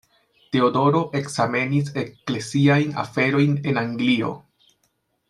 [0.55, 4.33] Teodoro ekzamenis ekleziajn aferojn en Anglio.